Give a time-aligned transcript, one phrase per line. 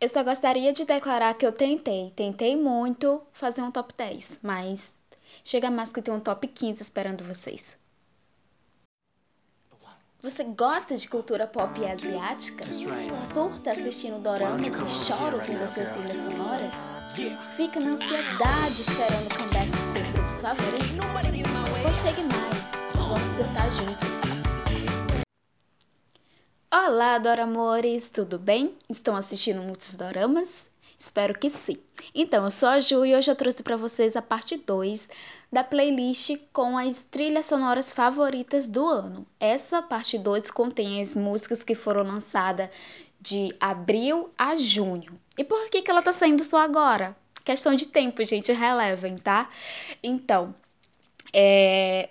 [0.00, 4.96] Eu só gostaria de declarar que eu tentei, tentei muito fazer um top 10, mas
[5.44, 7.76] chega mais que tem um top 15 esperando vocês.
[10.22, 12.64] Você gosta de cultura pop asiática?
[13.32, 14.70] Surta assistindo doramas e
[15.06, 16.72] chora ouvindo as suas trilhas sonoras?
[17.56, 20.96] Fica na ansiedade esperando o comeback dos seus grupos favoritos?
[21.82, 24.39] Pois chegue mais, vamos surtar juntos!
[26.72, 28.76] Olá, Doramores, tudo bem?
[28.88, 30.70] Estão assistindo muitos doramas?
[30.96, 31.76] Espero que sim.
[32.14, 35.08] Então, eu sou a Ju e hoje eu trouxe para vocês a parte 2
[35.50, 39.26] da playlist com as trilhas sonoras favoritas do ano.
[39.40, 42.70] Essa parte 2 contém as músicas que foram lançadas
[43.20, 45.18] de abril a junho.
[45.36, 47.16] E por que, que ela tá saindo só agora?
[47.44, 49.50] Questão de tempo, gente, relevem, tá?
[50.00, 50.54] Então,
[51.34, 52.10] é,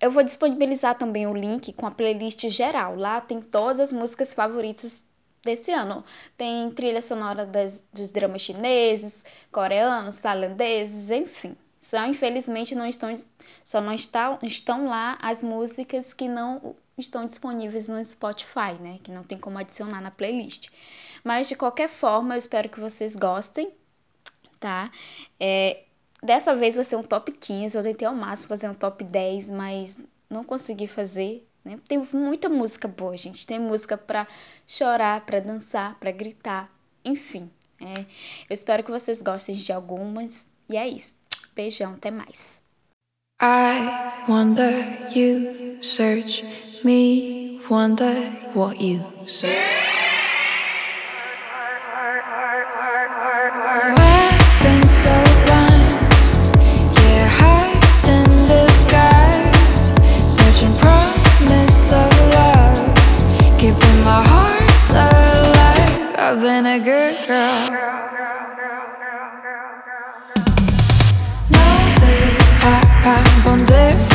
[0.00, 2.96] eu vou disponibilizar também o link com a playlist geral.
[2.96, 5.04] Lá tem todas as músicas favoritas
[5.44, 6.04] desse ano.
[6.36, 11.56] Tem trilha sonora das, dos dramas chineses, coreanos, tailandeses, enfim.
[11.78, 13.14] Só infelizmente não estão
[13.64, 18.98] só não está, estão lá as músicas que não estão disponíveis no Spotify, né?
[19.02, 20.68] Que não tem como adicionar na playlist.
[21.24, 23.70] Mas de qualquer forma, eu espero que vocês gostem,
[24.58, 24.90] tá?
[25.38, 25.84] É,
[26.22, 27.76] dessa vez vai ser um top 15.
[27.76, 31.78] Eu tentei ao máximo fazer um top 10, mas não consegui fazer né?
[31.86, 33.46] Tem muita música boa, gente.
[33.46, 34.26] Tem música para
[34.66, 36.70] chorar, para dançar, para gritar,
[37.04, 37.50] enfim.
[37.80, 38.00] É.
[38.48, 40.46] Eu espero que vocês gostem de algumas.
[40.68, 41.16] E é isso.
[41.54, 42.60] Beijão, até mais.
[43.42, 46.44] I wonder you search
[46.84, 48.14] me, wonder
[48.54, 49.79] what you search.
[73.70, 74.09] there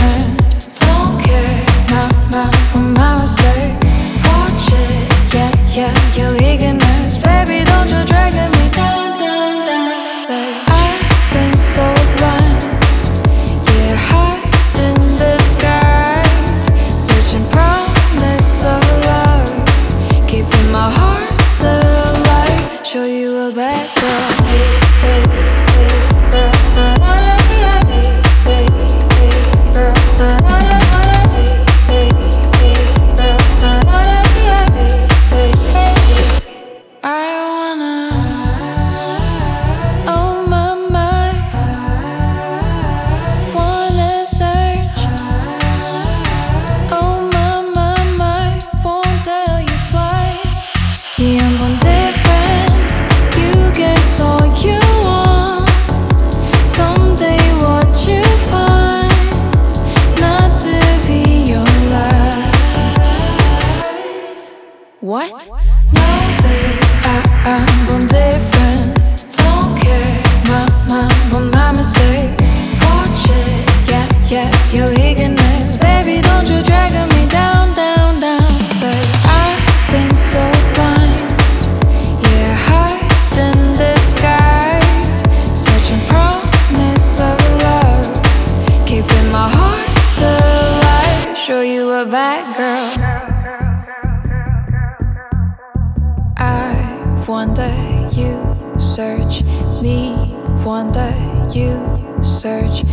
[102.46, 102.86] search.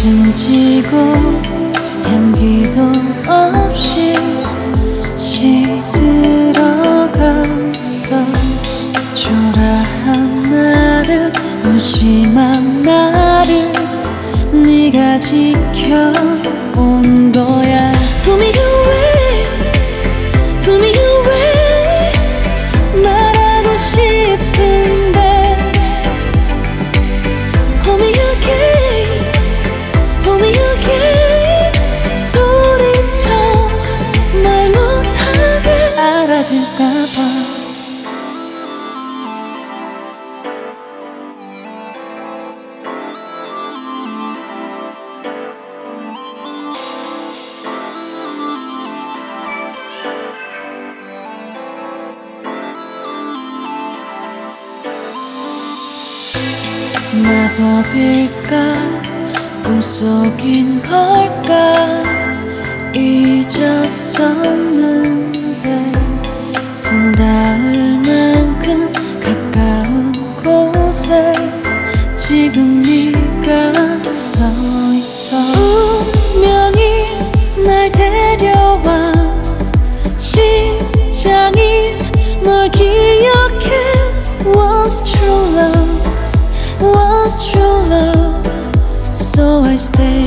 [0.00, 0.96] 진지고
[2.04, 2.82] 향기도
[3.28, 4.14] 없이
[5.16, 6.54] 시들어갔어.
[9.12, 11.32] 초라한 나를
[11.64, 13.72] 무심한 나를
[14.52, 16.12] 네가 지켜
[89.78, 90.17] estés.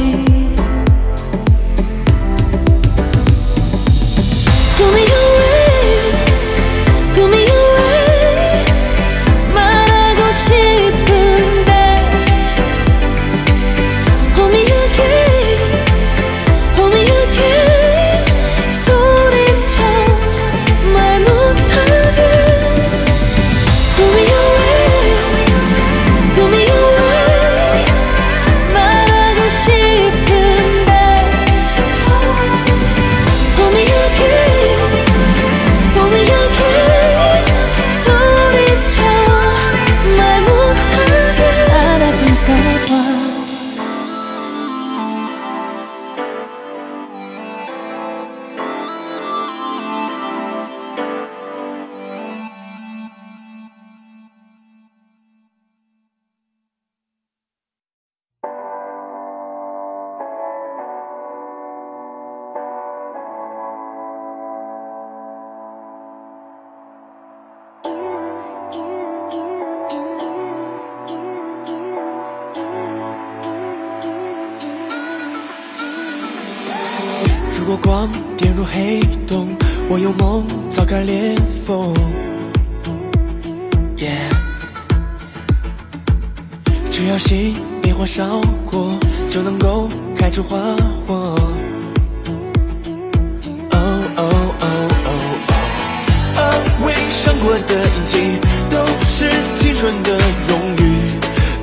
[100.11, 100.81] 的荣誉，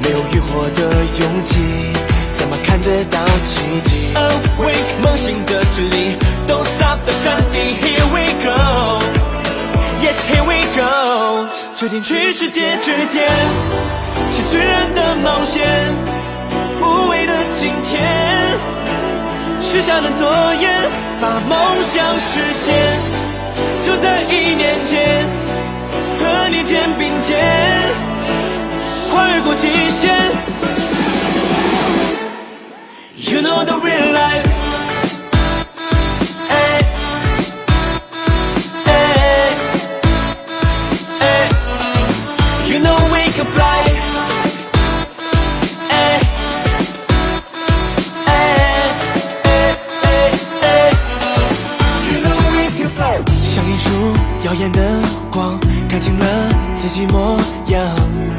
[0.02, 0.80] 没有浴火的
[1.20, 1.92] 勇气，
[2.32, 13.28] 怎么看得到奇迹？Awake 梦醒的距离，Don't stop 的山顶，Here we go，Yes here we go，决定去世界之巅，
[14.32, 15.66] 是最燃的冒险，
[16.80, 18.00] 无畏的今天。
[19.60, 20.88] 许下的诺言，
[21.20, 22.74] 把梦想实现，
[23.84, 25.26] 就在一年间，
[26.18, 27.36] 和你肩并肩，
[29.18, 30.14] 跨越过极限。
[33.16, 34.46] You know the real life。
[36.48, 36.52] 哎
[38.84, 38.90] 哎
[41.18, 41.22] 哎
[42.68, 43.82] ，You know we can fly。
[52.06, 53.18] ，You know we can fly。
[53.42, 53.88] 像一束
[54.44, 54.78] 耀眼的
[55.32, 55.58] 光，
[55.88, 56.24] 看清了
[56.76, 58.37] 自己模样。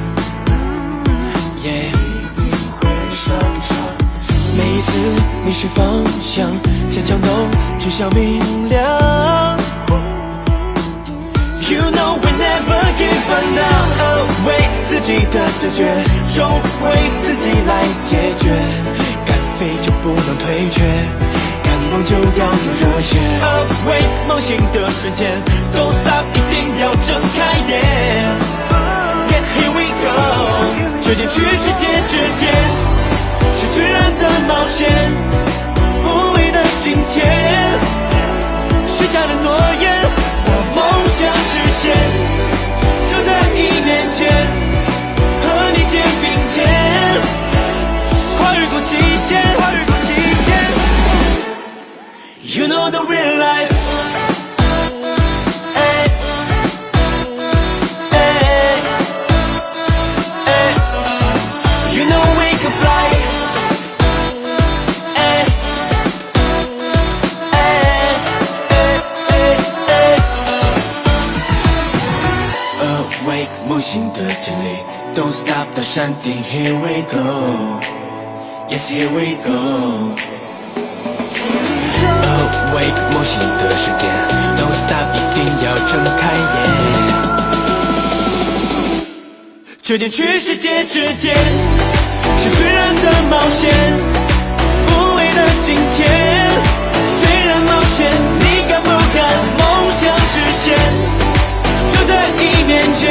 [4.79, 4.97] 一次
[5.45, 5.85] 迷失方
[6.23, 6.47] 向，
[6.89, 7.27] 坚强都
[7.77, 8.81] 指向明亮。
[11.67, 15.83] You know we never give up now，为自己的对决，
[16.33, 16.47] 终
[16.79, 18.55] 会自己来解决。
[19.25, 20.81] 敢飞就不能退却，
[21.61, 23.17] 敢梦就要有热血。
[23.85, 25.29] 为梦醒的瞬间
[25.75, 27.83] ，Don't stop，一定要睁开眼。
[29.27, 30.07] Yes here we go，
[31.01, 32.55] 决定去世界之巅，
[34.47, 34.89] 冒险，
[36.03, 37.77] 无畏的今天。
[38.87, 39.33] 许下了
[89.89, 91.35] 决定去世界之巅，
[92.43, 93.73] 是最燃的冒险，
[94.85, 96.07] 无畏的今天。
[97.19, 98.07] 虽然冒险，
[98.39, 99.27] 你敢不敢
[99.57, 100.77] 梦想实现？
[101.91, 103.09] 就在你面前，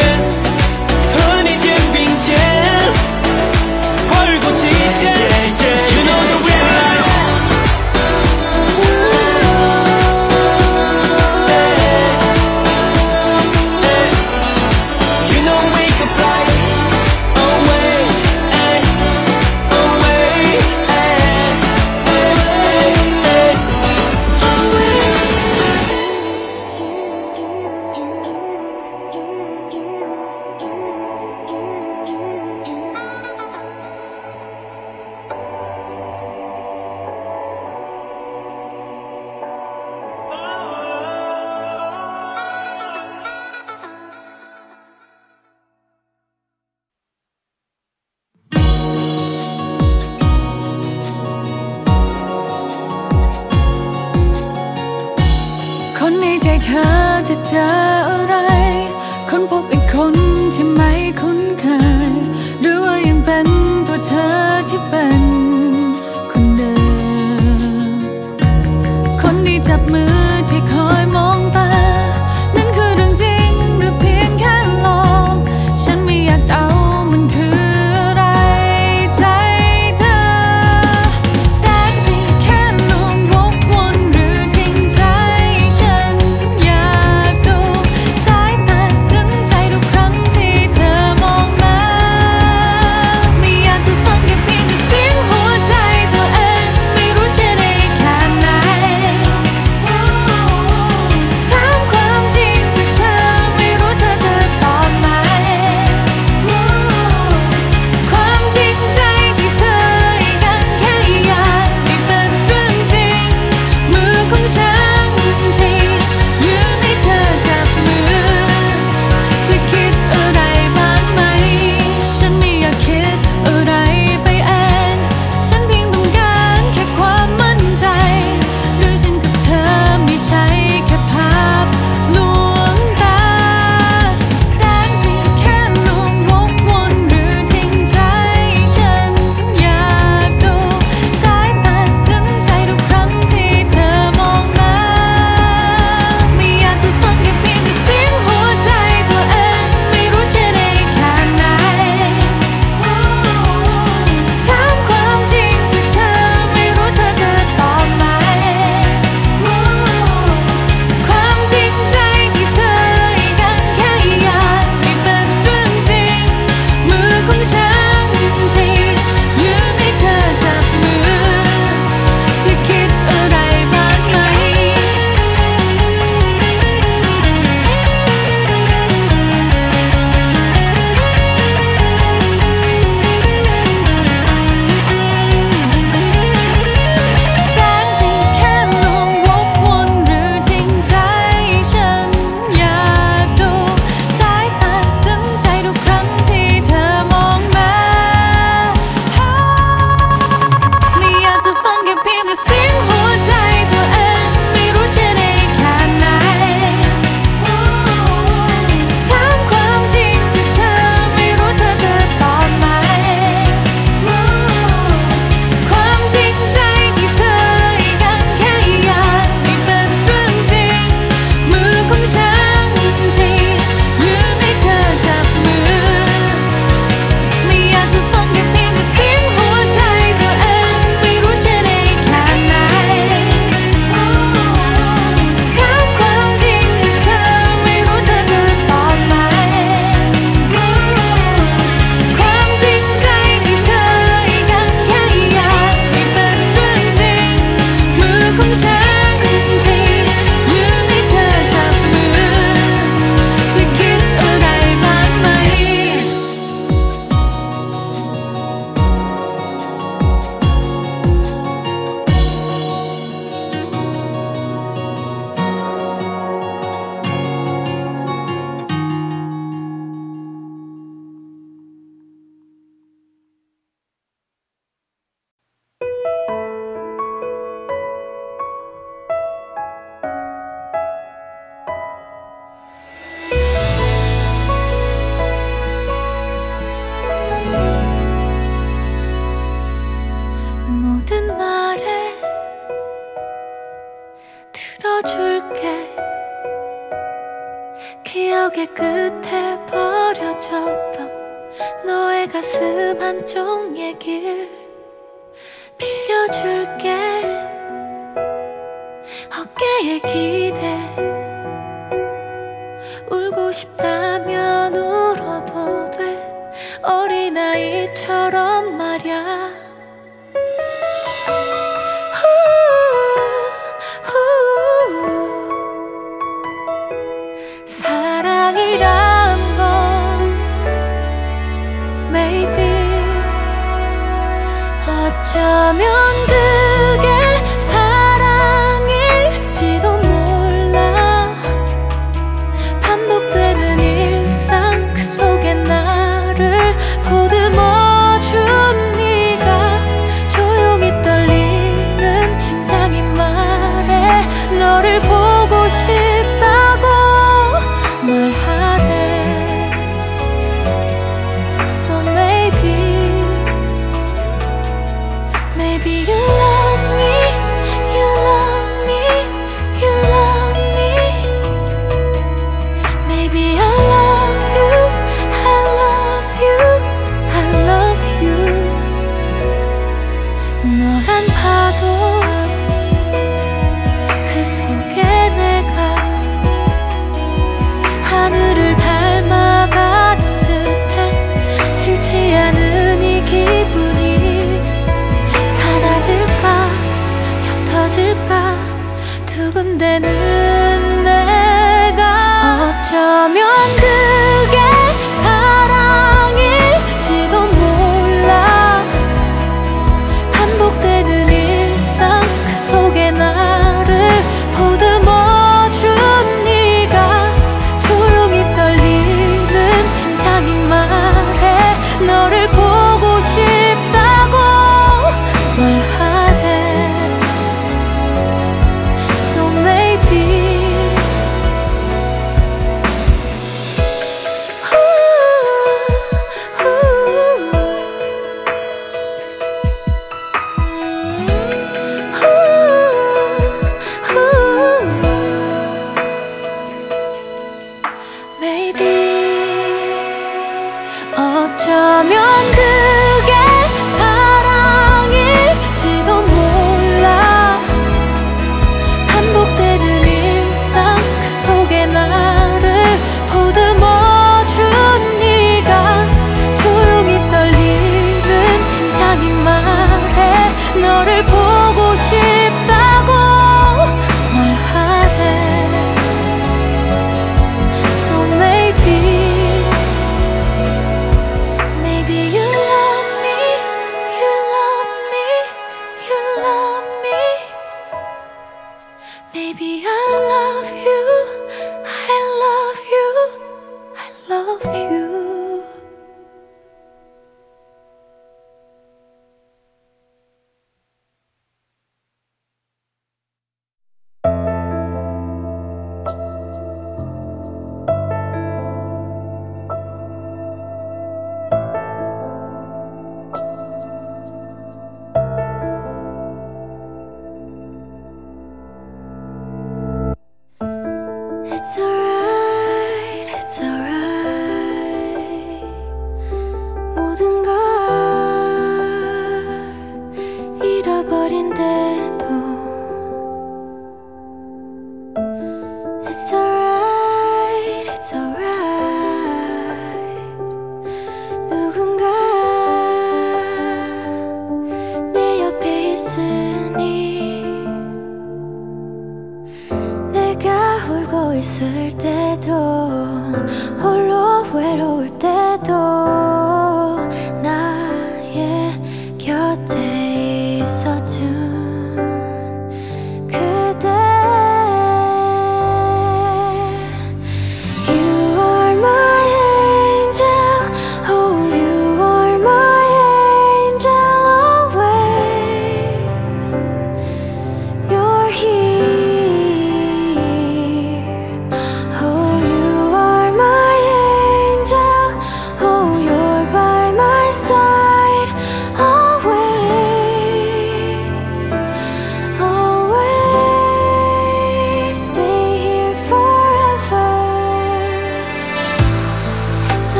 [555.64, 556.57] ど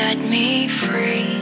[0.00, 1.39] set me free.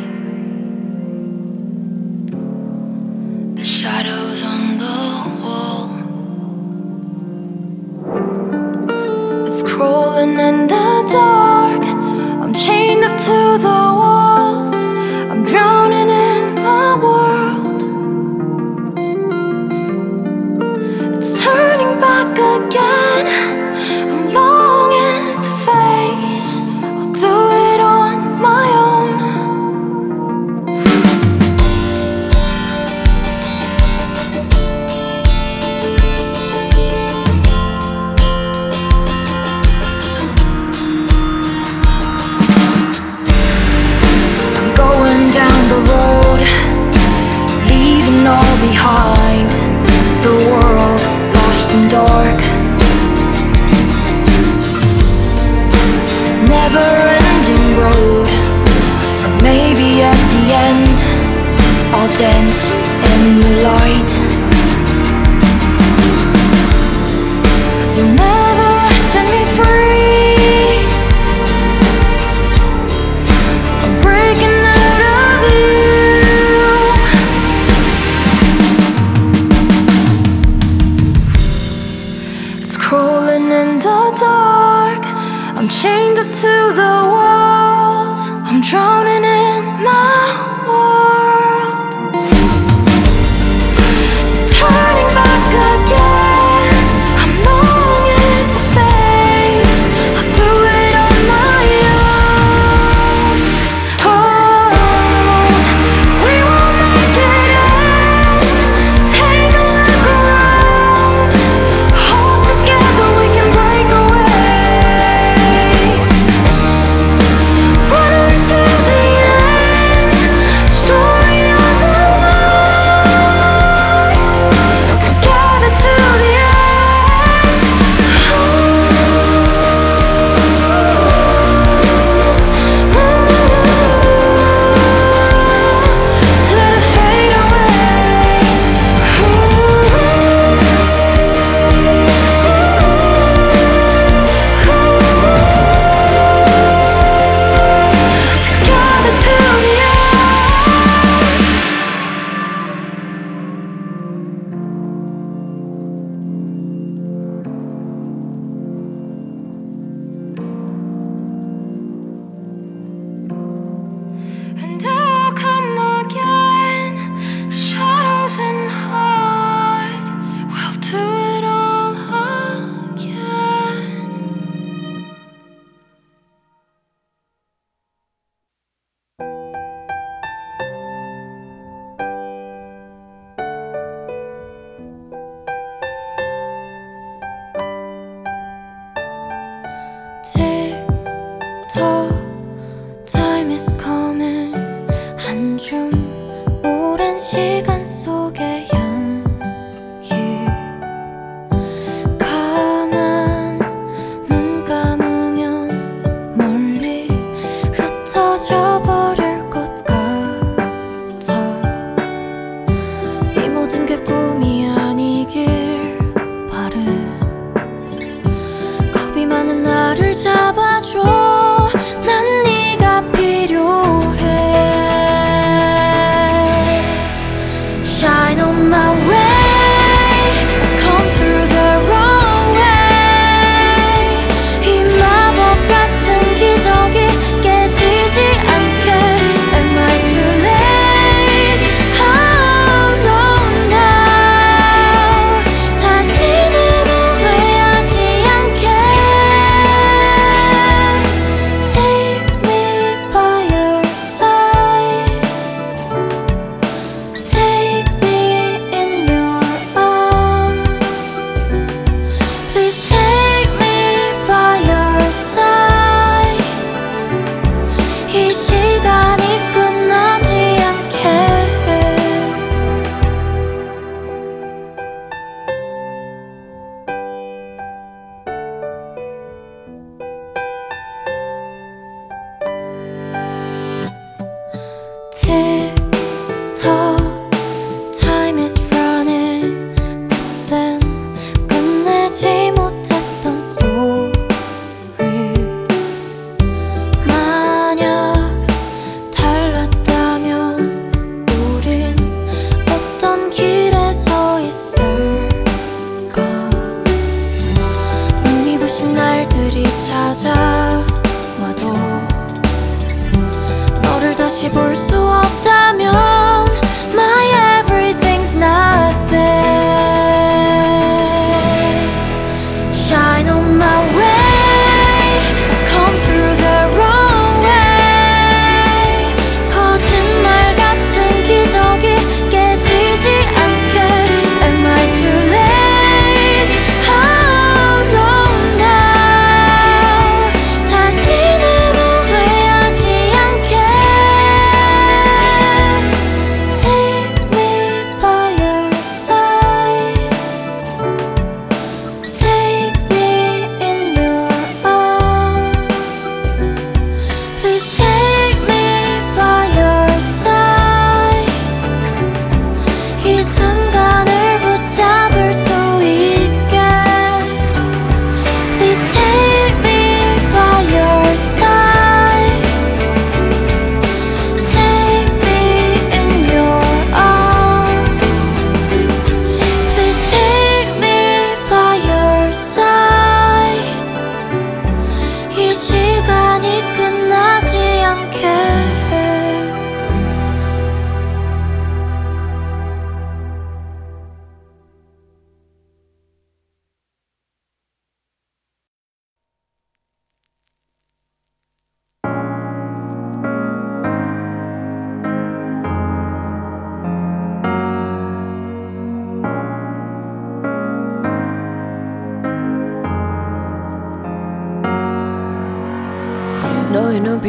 [85.69, 90.18] I'm chained up to the walls, I'm drowning in my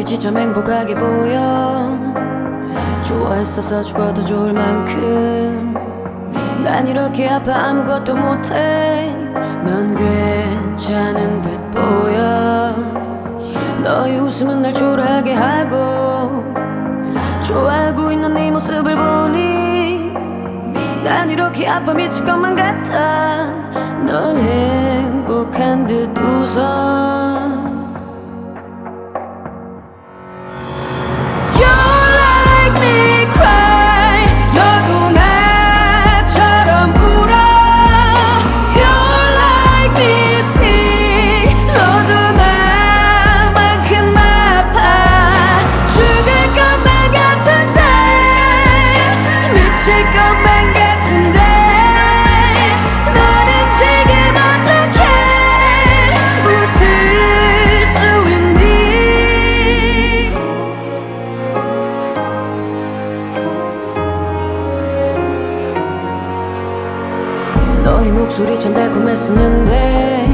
[0.00, 1.94] 빛이 참 행복하게 보여.
[3.02, 5.74] 좋아했어서 죽어도 좋을 만큼.
[6.64, 9.14] 난 이렇게 아파 아무것도 못해.
[9.62, 12.74] 넌 괜찮은 듯 보여.
[13.84, 16.46] 너의 웃음은 날 초라하게 하고
[17.42, 20.14] 좋아하고 있는 네 모습을 보니
[21.04, 23.52] 난 이렇게 아파 미칠 것만 같아.
[24.06, 27.59] 넌 행복한 듯 웃어
[69.20, 70.26] 참 달콤했었는데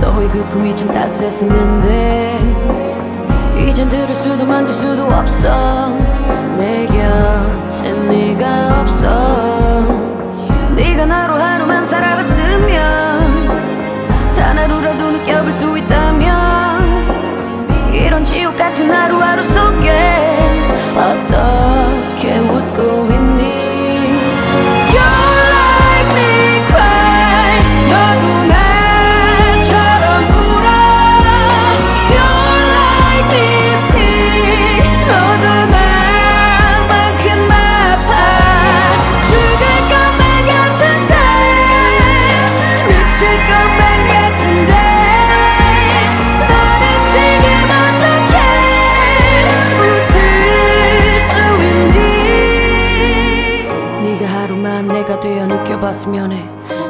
[0.00, 2.38] 너의 그 품이 참 따스했었는데
[3.58, 5.90] 이젠 들을 수도 만질 수도 없어.
[6.56, 9.82] 내 곁에 네가 없어.
[10.76, 13.48] 네가 나로 하루만 살아봤으면
[14.36, 16.94] 단 하루라도 느껴볼 수 있다면
[17.92, 20.38] 이런 지옥 같은 하루하루 속에
[20.96, 23.03] 어떻게 웃고
[55.94, 56.44] 느껴봤으면 해.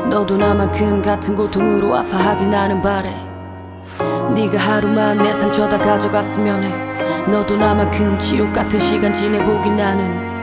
[0.09, 3.15] 너도 나만큼 같은 고통으로 아파하길 나는 바래.
[4.35, 7.31] 네가 하루만 내 상처 다 가져갔으면 해.
[7.31, 10.34] 너도 나만큼 지옥 같은 시간 지내보길 나는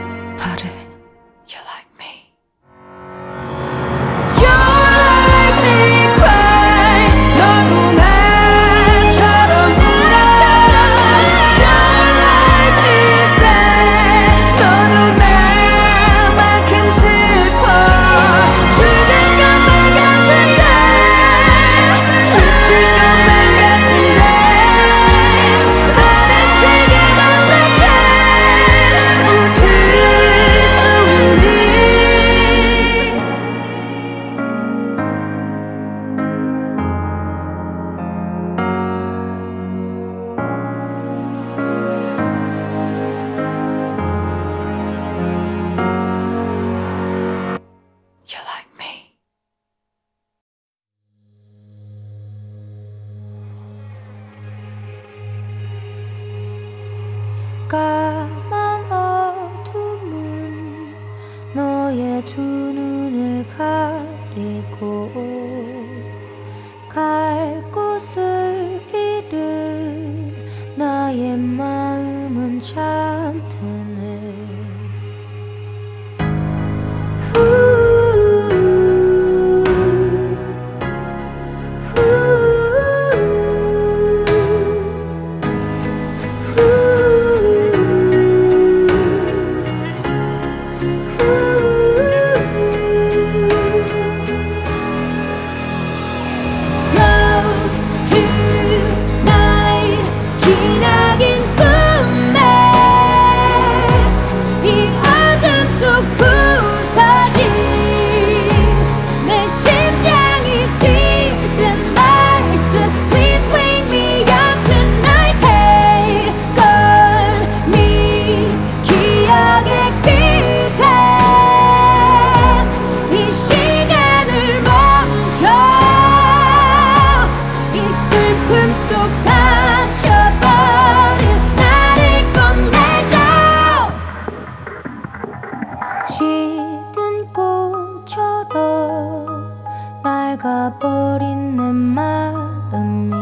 [140.36, 143.12] 낡아버린 내 마음이.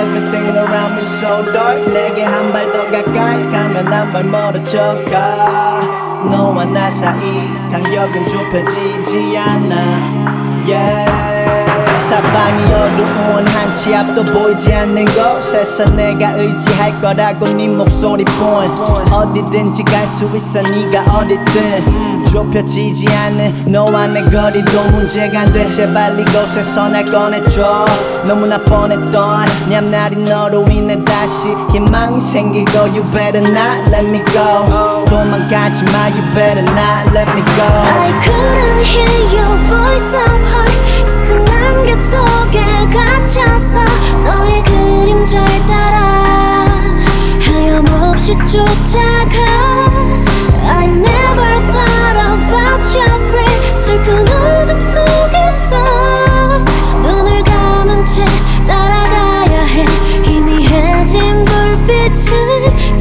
[0.00, 1.78] Everything around me so dark.
[1.92, 5.80] 내게 한 발 더 가까이 가면 한 발 멀어져 가.
[6.30, 7.20] 너와 나 사이
[7.70, 9.74] 간격은 좁혀지지 않아.
[10.66, 11.31] Yeah.
[12.08, 18.68] 사방이 어두운 한 치 앞도 보이지 않는 곳에서 내가 의지할 거라고 네 목소리뿐.
[19.10, 22.22] 어디든지 갈 수 있어 네가 어디든.
[22.30, 25.70] 좁혀지지 않는 너와 내 거리도 문제가 안 돼.
[25.70, 27.86] 제발 이곳에서 날 꺼내줘.
[28.26, 35.04] 너무나 뻔했던 내 앞날이 너로 인해 다시 희망이 생기고 You better not let me go.
[35.06, 37.64] 도망가지 마 You better not let me go.
[37.64, 40.91] I couldn't hear your voice of heart
[41.92, 43.84] 안개 속에 갇혀서
[44.24, 46.80] 너의 그림자를 따라
[47.40, 49.36] 하염없이 쫓아가.
[50.64, 53.84] I never thought about your breath.
[53.84, 56.58] 슬픈 어둠 속에서
[57.02, 58.24] 눈을 감은 채
[58.66, 59.84] 따라가야 해.
[60.24, 62.96] 희미해진 불빛을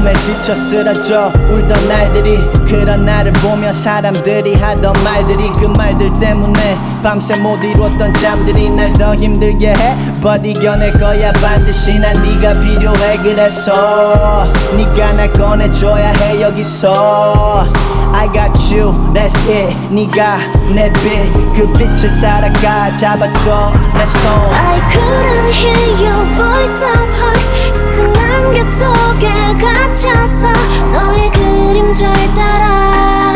[0.00, 7.38] 외로움에 지쳐 쓰러져 울던 날들이 그런 나를 보며 사람들이 하던 말들이 그 말들 때문에 밤새
[7.38, 9.96] 못 이뤘던 잠들이 날 더 힘들게 해.
[10.20, 13.18] But 이겨낼 거야 반드시 난 네가 필요해.
[13.22, 14.46] 그래서
[14.76, 16.42] 네가 날 꺼내줘야 해.
[16.42, 17.66] 여기서
[18.12, 19.74] I got you, that's it.
[19.90, 20.36] 네가
[20.74, 23.72] 내빛그 빛을 따라가 잡아줘.
[23.96, 29.28] 내손 I couldn't hear your voice of heart 안개 속에
[29.60, 30.48] 갇혀서
[30.92, 33.32] 너의 그림자에 따라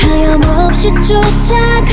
[0.00, 1.90] 하염없이 쫓아가.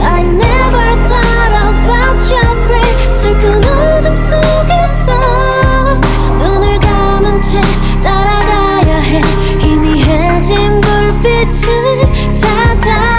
[0.00, 3.20] I never thought about your breath.
[3.20, 5.98] 슬픈 어둠 속에서
[6.38, 7.60] 눈을 감은 채
[8.00, 9.20] 따라가야 해.
[9.58, 13.17] 희미해진 불빛을 찾아.